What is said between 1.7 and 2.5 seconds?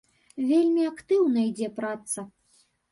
праца.